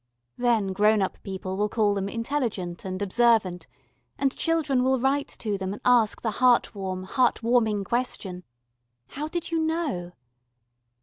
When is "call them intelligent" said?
1.69-2.85